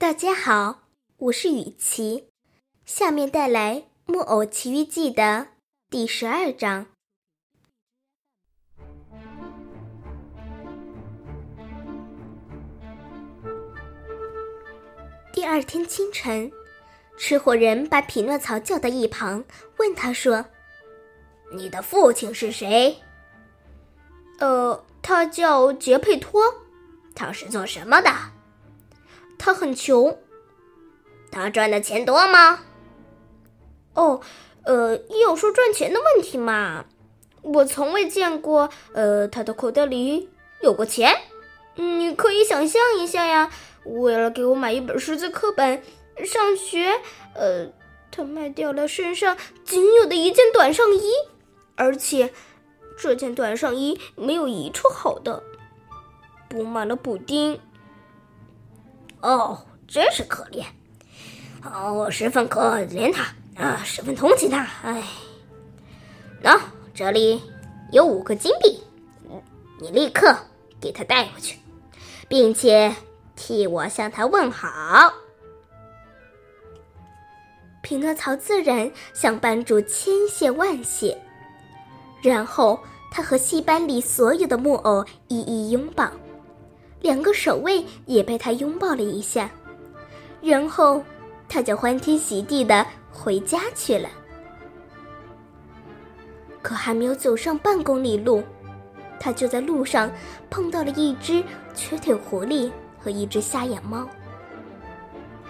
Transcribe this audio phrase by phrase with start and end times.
[0.00, 0.82] 大家好，
[1.16, 2.28] 我是雨琪，
[2.84, 3.74] 下面带来
[4.06, 5.48] 《木偶奇遇记》的
[5.90, 6.86] 第十二章。
[15.32, 16.52] 第二天清晨，
[17.16, 19.44] 吃货人把匹诺曹叫到一旁，
[19.78, 20.46] 问他说
[21.52, 23.02] ：“你的父亲是谁
[24.38, 26.40] ？”“呃，他叫杰佩托。
[27.16, 28.08] ”“他是做什么的？”
[29.38, 30.18] 他很穷，
[31.30, 32.60] 他赚的钱多吗？
[33.94, 34.20] 哦，
[34.64, 36.84] 呃，要说赚钱的问题嘛，
[37.42, 40.28] 我从未见过，呃，他的口袋里
[40.60, 41.16] 有过钱。
[41.76, 43.50] 你可以想象一下呀，
[43.84, 45.80] 为了给我买一本识字课本
[46.24, 47.00] 上学，
[47.34, 47.68] 呃，
[48.10, 51.12] 他卖掉了身上仅有的一件短上衣，
[51.76, 52.32] 而且
[52.98, 55.42] 这件短上衣没有一处好的，
[56.48, 57.60] 布满了补丁。
[59.20, 60.64] 哦，真是可怜！
[61.64, 64.66] 哦，我十分可怜他啊，十分同情他。
[64.82, 65.02] 哎，
[66.42, 66.58] 喏，
[66.94, 67.42] 这里
[67.90, 68.80] 有五个金币，
[69.80, 70.36] 你立刻
[70.80, 71.58] 给他带回去，
[72.28, 72.94] 并且
[73.34, 74.68] 替我向他问好。
[77.82, 81.16] 匹诺曹自然向班主千谢万谢，
[82.22, 82.78] 然后
[83.10, 86.08] 他和戏班里所有的木偶一一拥抱。
[87.00, 89.50] 两个守卫也被他拥抱了一下，
[90.40, 91.02] 然后
[91.48, 94.08] 他就欢天喜地的回家去了。
[96.60, 98.42] 可还没有走上半公里路，
[99.18, 100.10] 他就在路上
[100.50, 101.42] 碰到了一只
[101.74, 104.06] 瘸腿狐狸和一只瞎眼猫。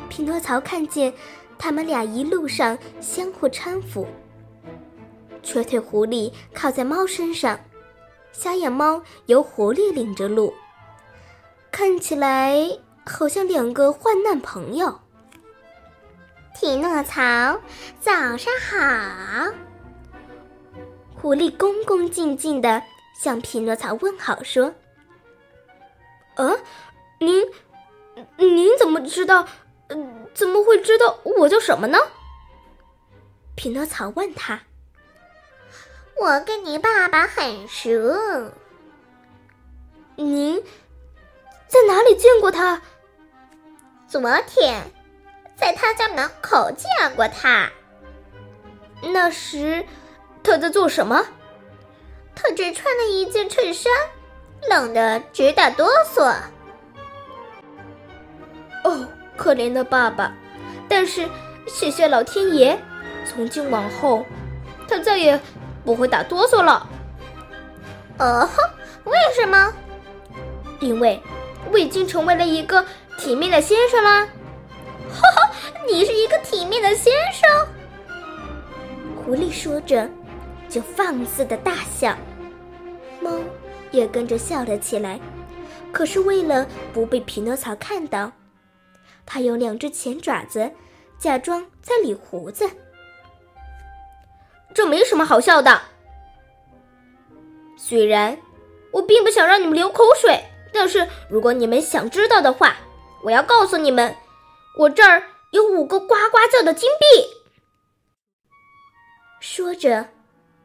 [0.09, 1.13] 匹诺曹看见
[1.59, 4.07] 他们俩一路上相互搀扶，
[5.43, 7.59] 瘸腿狐狸靠在猫身上，
[8.33, 10.53] 瞎眼猫由狐狸领着路。
[11.71, 15.01] 看起来好像两个患难朋友。
[16.59, 17.61] 匹诺曹，
[18.01, 19.53] 早上好。
[21.15, 22.83] 狐狸恭恭敬敬的
[23.21, 24.75] 向匹诺曹问好，说
[26.35, 26.59] ：“呃，
[27.21, 27.45] 您，
[28.37, 29.47] 您怎么知道？
[30.35, 31.99] 怎么会知道我叫什么呢？”
[33.55, 34.61] 匹诺曹问他
[36.21, 37.89] ：“我跟你爸爸很熟。
[40.17, 40.61] 您。”
[41.69, 42.81] 在哪里见过他？
[44.09, 44.83] 昨天，
[45.55, 47.71] 在他家门口见过他。
[49.03, 49.85] 那时，
[50.43, 51.23] 他在做什么？
[52.35, 53.93] 他只穿了一件衬衫，
[54.71, 56.35] 冷得直打哆嗦。
[58.85, 60.33] 哦，可怜的爸爸！
[60.89, 61.29] 但是，
[61.67, 62.81] 谢谢老天爷，
[63.27, 64.25] 从今往后，
[64.89, 65.39] 他再也
[65.85, 66.89] 不会打哆嗦了。
[68.19, 68.49] 哦，
[69.05, 69.71] 为什么？
[70.81, 71.23] 因为。
[71.73, 72.85] 我已经成为了一个
[73.19, 74.27] 体面的先生啦！
[75.11, 75.51] 哈哈，
[75.87, 77.49] 你是一个体面的先生。
[79.17, 80.09] 狐狸说着，
[80.69, 82.17] 就放肆的大笑。
[83.21, 83.39] 猫
[83.91, 85.19] 也跟着笑了起来。
[85.91, 88.31] 可是为了不被匹诺曹看到，
[89.25, 90.71] 它用两只前爪子
[91.19, 92.69] 假装在理胡子。
[94.75, 95.81] 这没什么好笑的。
[97.77, 98.37] 虽然
[98.93, 100.45] 我并不想让你们流口水。
[100.73, 102.77] 但是，如果你们想知道的话，
[103.25, 104.17] 我要告诉你们，
[104.79, 107.07] 我这儿有五个呱呱叫的金币。
[109.41, 110.09] 说着，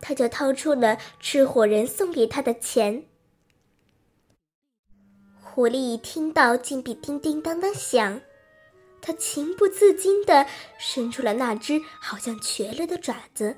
[0.02, 3.06] 他就掏出了吃火人送给他的钱。
[5.42, 8.19] 狐狸听到金币叮叮当当响，
[9.02, 10.46] 他情不自禁地
[10.80, 13.56] 伸出了那只好像瘸了的爪子。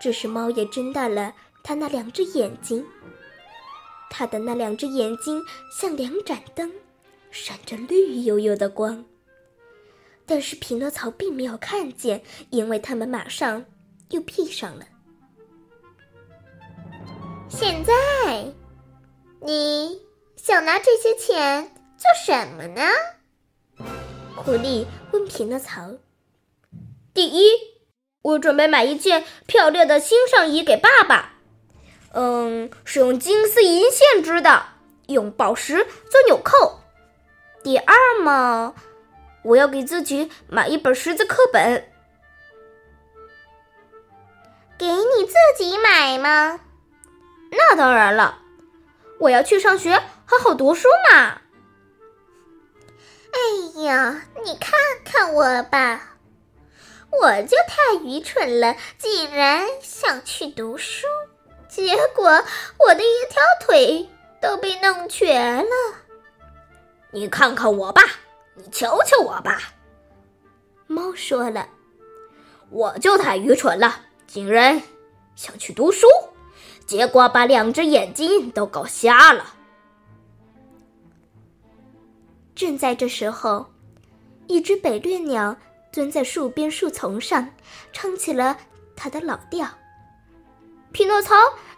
[0.00, 2.84] 这时，猫也睁大了它那两只眼睛。
[4.10, 6.70] 他的那两只眼睛像两盏灯，
[7.30, 9.06] 闪着绿油油的光。
[10.26, 13.64] 但是匹诺曹并没有看见，因为他们马上
[14.10, 14.84] 又闭上了。
[17.48, 18.52] 现在，
[19.40, 20.02] 你
[20.36, 22.82] 想拿这些钱做什么呢？
[24.36, 25.96] 狐狸问匹诺曹。
[27.12, 27.50] 第一，
[28.22, 31.39] 我准备买一件漂亮的新上衣给爸爸。
[32.12, 34.64] 嗯，是用金丝银线织的，
[35.06, 36.80] 用宝石做纽扣。
[37.62, 38.74] 第二嘛，
[39.44, 41.86] 我要给自己买一本识字课本。
[44.78, 46.60] 给你自己买吗？
[47.50, 48.38] 那当然了，
[49.18, 51.42] 我要去上学，好好读书嘛。
[53.32, 54.72] 哎呀，你看
[55.04, 56.16] 看我吧，
[57.12, 61.06] 我就太愚蠢了，竟然想去读书。
[61.70, 62.24] 结果
[62.78, 64.08] 我的一条腿
[64.42, 65.70] 都被弄瘸了。
[67.12, 68.02] 你看看我吧，
[68.54, 69.60] 你瞧瞧我吧。”
[70.88, 71.68] 猫说了
[72.70, 74.82] ：“我就太愚蠢了，竟然
[75.36, 76.08] 想去读书，
[76.84, 79.54] 结果把两只眼睛都搞瞎了。”
[82.56, 83.72] 正在这时候，
[84.48, 85.56] 一只北掠鸟
[85.92, 87.48] 蹲在树边树丛上，
[87.92, 88.58] 唱起了
[88.96, 89.66] 它的老调
[90.92, 91.34] ：“匹诺曹，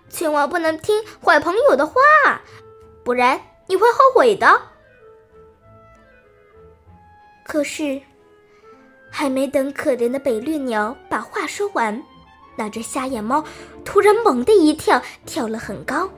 [0.08, 2.00] 千万不能听坏朋友的话，
[3.04, 4.60] 不然你会后悔的。”
[7.44, 8.00] 可是，
[9.10, 12.02] 还没等可怜的北掠鸟把话说完，
[12.56, 13.44] 那只瞎眼猫
[13.84, 16.08] 突然猛地一跳，跳了很高，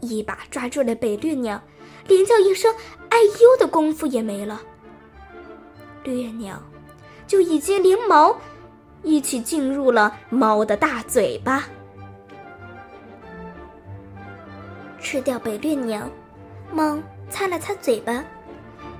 [0.00, 1.60] 一把抓住了北掠鸟。
[2.06, 2.72] 连叫一声
[3.08, 4.60] “哎呦”的功夫也没了，
[6.02, 6.62] 掠鸟
[7.26, 8.36] 就已经连毛
[9.02, 11.64] 一起进入了猫的大嘴巴。
[15.04, 16.10] 吃掉北掠鸟，
[16.72, 16.98] 猫
[17.28, 18.24] 擦了擦嘴巴，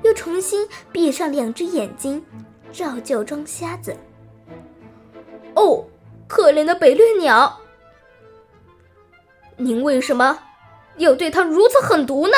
[0.03, 2.23] 又重新闭上两只眼睛，
[2.71, 3.97] 照旧装瞎子。
[5.57, 5.83] 哦，
[6.29, 7.59] 可怜的北掠鸟，
[9.57, 10.39] 您为什么
[10.99, 12.37] 要对它如此狠毒呢？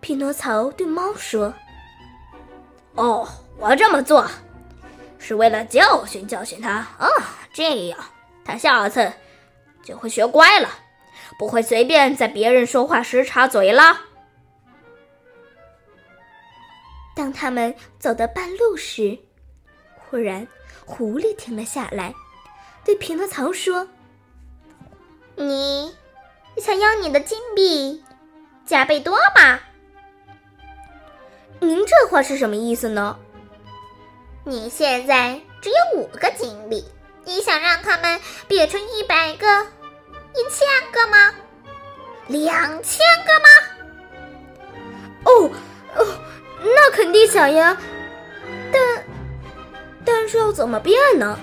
[0.00, 1.54] 匹诺曹对猫说
[2.96, 3.28] ：“哦，
[3.58, 4.26] 我这么做
[5.18, 7.06] 是为了教训教训他啊，
[7.52, 7.98] 这样
[8.44, 9.12] 他下次
[9.82, 10.68] 就会学乖了，
[11.38, 14.00] 不会随便在别人说话时插嘴了。”
[17.16, 19.18] 当他们走到半路时，
[19.96, 20.46] 忽然
[20.86, 22.14] 狐狸停了下来，
[22.84, 23.88] 对匹诺曹说
[25.36, 25.94] ：“你
[26.56, 28.02] 想要你的金币
[28.64, 29.60] 加倍多吗？”
[31.60, 33.18] 您这话是什么意思呢？
[34.44, 36.82] 你现在只有五个金币，
[37.30, 39.46] 你想让他们变成一百个、
[40.34, 41.32] 一千个吗？
[42.26, 43.48] 两千个吗？
[45.22, 45.50] 哦
[45.94, 46.06] 哦，
[46.64, 47.76] 那肯定想呀，
[48.72, 49.04] 但
[50.04, 51.38] 但是要怎么变呢？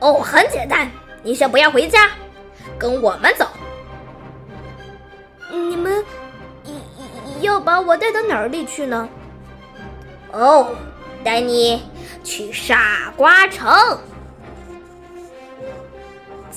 [0.00, 0.90] 哦，很简单，
[1.22, 2.10] 你先不要回家，
[2.76, 3.46] 跟我们走。
[5.48, 6.04] 你们。
[7.40, 9.08] 要把我带到哪里去呢？
[10.32, 10.74] 哦，
[11.24, 11.88] 带你
[12.24, 13.68] 去傻瓜城。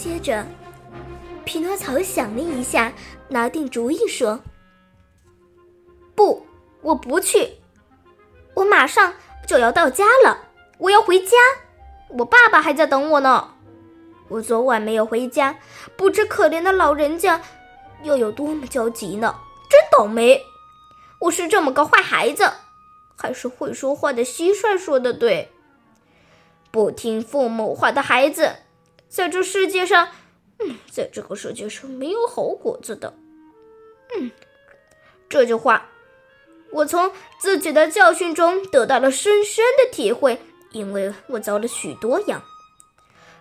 [0.05, 0.45] 接着，
[1.45, 2.93] 匹诺曹想了一下，
[3.27, 4.39] 拿定主意说
[6.13, 6.45] ：“不，
[6.83, 7.55] 我不去。
[8.53, 9.15] 我马上
[9.47, 10.37] 就要到家了，
[10.77, 11.35] 我要回家。
[12.09, 13.55] 我爸爸还在等我呢。
[14.27, 15.57] 我昨晚没有回家，
[15.97, 17.41] 不知可怜的老人家
[18.03, 19.35] 又有多么焦急呢！
[19.67, 20.39] 真倒霉。”
[21.17, 22.47] 我是这么个坏孩子，
[23.15, 25.51] 还是会说话的蟋蟀说的对？
[26.69, 28.57] 不听父母话的孩子，
[29.15, 30.09] 在这世界上，
[30.59, 33.13] 嗯，在这个世界上没有好果子的。
[34.13, 34.29] 嗯，
[35.29, 35.87] 这句话，
[36.73, 37.09] 我从
[37.39, 40.41] 自己的教训中得到了深深的体会，
[40.71, 42.43] 因为我遭了许多殃。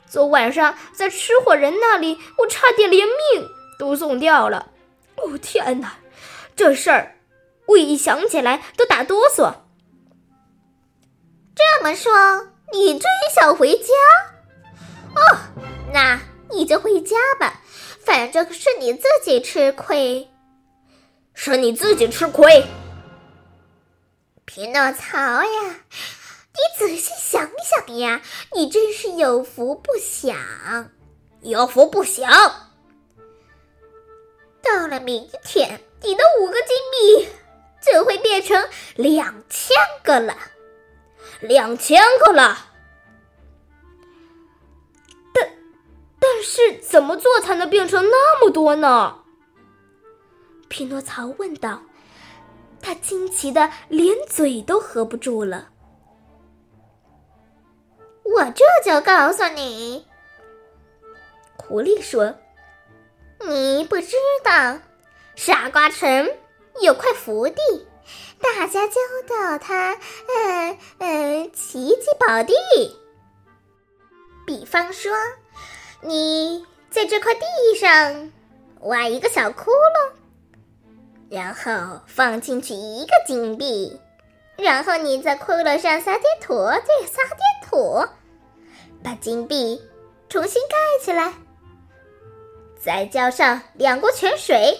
[0.07, 4.71] 昨晚上在吃货人那里，我差点连命都送掉了。
[5.17, 5.97] 哦天哪，
[6.55, 7.17] 这事儿！
[7.67, 9.53] 我一想起来都打哆嗦。
[11.57, 12.13] 这么说，
[12.73, 13.93] 你真想回家？
[15.17, 15.39] 哦，
[15.95, 16.21] 那
[16.51, 17.63] 你就回家吧，
[18.01, 20.29] 反正是你自己吃亏，
[21.35, 22.67] 是你自己吃亏。
[24.45, 25.77] 匹诺曹呀，
[26.51, 28.21] 你仔细想想呀，
[28.53, 30.37] 你真是有福不享，
[31.43, 32.29] 有福不享。
[34.65, 37.29] 到了明天，你的五个金币。
[37.93, 38.67] 就会变成
[38.97, 40.35] 两千个了，
[41.41, 42.73] 两千个了。
[46.35, 49.21] 但是怎么做才能变成那么多呢？
[50.69, 51.81] 匹诺曹问道。
[52.83, 55.69] 他惊奇的连嘴都合不住了。
[58.25, 60.05] 我这就告诉你，
[61.57, 62.35] 狐狸说
[63.47, 64.81] ：“你不知道，
[65.37, 66.29] 傻瓜城。”
[66.83, 67.87] 有块福地，
[68.41, 72.53] 大家叫到它，呃呃，奇迹宝地。
[74.45, 75.13] 比方说，
[76.05, 77.45] 你在这块地
[77.79, 78.31] 上
[78.83, 80.13] 挖一个小窟窿，
[81.31, 83.99] 然后放进去一个金币，
[84.57, 88.07] 然后你在窟窿上撒点土，再撒点土，
[89.03, 89.83] 把金币
[90.29, 91.33] 重新盖起来，
[92.79, 94.79] 再浇上两锅泉水，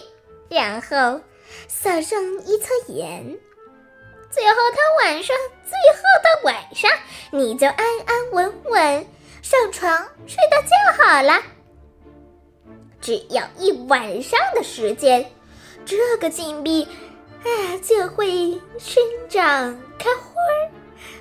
[0.49, 1.19] 然后。
[1.67, 3.37] 撒上一侧盐，
[4.31, 6.91] 最后他晚上，最后到晚上，
[7.31, 9.07] 你就安安稳稳
[9.45, 11.39] 上床睡大觉好了。
[12.99, 15.23] 只要一晚上的时间，
[15.85, 16.87] 这个金币
[17.43, 20.65] 啊，就会生长开花儿。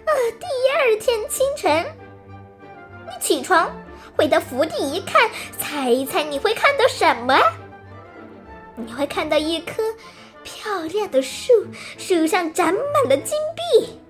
[0.07, 1.85] 啊，第二天清晨，
[3.05, 3.71] 你起床，
[4.17, 7.39] 回到府邸一看，猜一猜你会看到什么？
[8.75, 9.83] 你会看到一棵
[10.43, 11.53] 漂亮的树，
[11.99, 14.01] 树上长满了金币，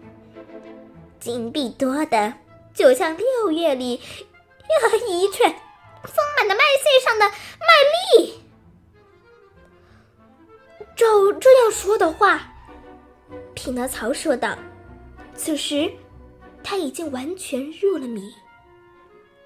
[1.18, 2.32] 金币多的
[2.74, 4.00] 就像六月里呀
[5.08, 5.50] 一串
[6.02, 8.42] 丰满的麦穗上的麦粒。
[10.96, 12.52] 照这样说的话，
[13.54, 14.56] 匹诺曹说道。
[15.34, 15.92] 此时，
[16.62, 18.32] 他已经完全入了迷。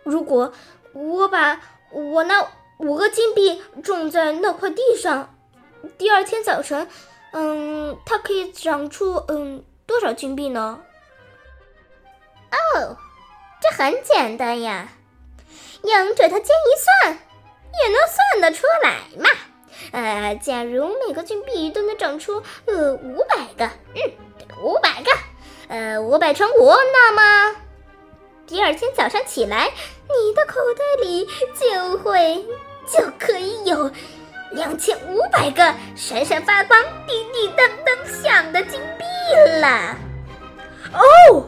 [0.02, 0.52] 如果
[0.92, 2.46] 我把我那
[2.78, 5.34] 五个金币种在那块地上，
[5.96, 6.88] 第二天早晨，
[7.32, 10.80] 嗯，它可以长出嗯多少金币呢？
[12.50, 12.96] 哦，
[13.60, 14.88] 这很简单呀，
[15.82, 17.18] 用这条尖一算，
[17.82, 19.30] 也能算得出来嘛。
[19.92, 24.12] 呃，假如每个金币都能长出呃五百个，嗯，
[24.62, 25.10] 五百个。
[25.68, 27.56] 呃，五百乘五，那么
[28.46, 29.70] 第二天早上起来，
[30.08, 31.26] 你的口袋里
[31.60, 32.42] 就会
[32.86, 33.90] 就可以有
[34.52, 39.04] 两千五百个闪闪发光、叮叮当当响的金币
[39.60, 39.96] 了。
[40.94, 41.44] 哦，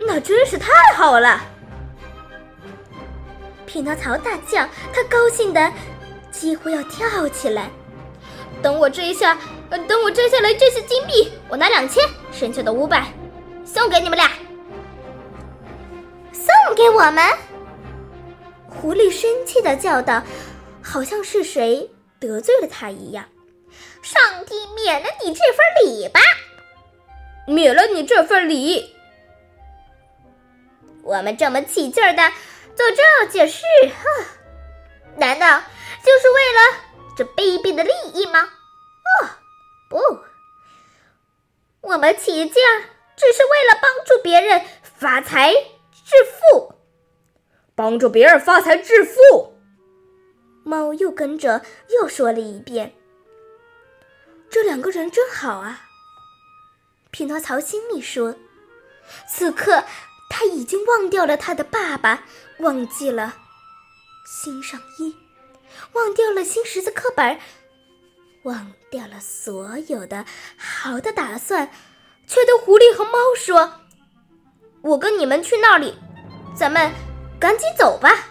[0.00, 1.40] 那真是太好了！
[3.66, 5.72] 匹诺曹大叫，他高兴的
[6.30, 7.70] 几乎要跳起来。
[8.62, 9.38] 等我这一下，
[9.70, 12.02] 等我摘下来这些金币，我拿两千，
[12.32, 13.06] 剩下的五百。
[13.64, 14.30] 送给你们俩，
[16.32, 17.22] 送给我们！
[18.66, 20.22] 狐狸生气的叫道，
[20.82, 23.26] 好像是谁得罪了他一样。
[24.00, 26.20] 上帝免了你这份礼吧，
[27.46, 28.94] 免了你这份礼。
[31.08, 32.22] 我们这么起劲儿的
[32.76, 34.26] 做这件事，哈，
[35.16, 35.62] 难道
[36.04, 36.60] 就是为了
[37.16, 38.40] 这卑鄙的利益吗？
[38.42, 39.28] 哦，
[39.88, 39.98] 不，
[41.80, 42.84] 我们起劲儿。
[43.16, 46.72] 只是为了帮助别人发财致富，
[47.74, 49.58] 帮助别人发财致富。
[50.62, 52.94] 猫又跟着又说了一遍
[54.48, 55.88] ：“这两个人真好啊。”
[57.10, 58.36] 匹诺曹心里说。
[59.26, 59.82] 此刻
[60.38, 62.22] 他已经忘掉了他的爸爸，
[62.60, 63.34] 忘记了
[64.24, 65.16] 新上衣，
[65.94, 67.40] 忘掉了新识字课本，
[68.44, 70.24] 忘掉了所有的
[70.56, 71.72] 好的打算。
[72.28, 73.80] 却对狐狸和猫说
[74.82, 75.98] ：“我跟你们去那里，
[76.54, 76.92] 咱们
[77.40, 78.28] 赶紧走吧。”